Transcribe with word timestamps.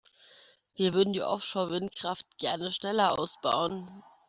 Wir 0.73 0.95
würden 0.95 1.13
die 1.13 1.21
Offshore-Windkraft 1.21 2.25
gerne 2.39 2.71
schneller 2.71 3.19
ausbauen. 3.19 4.03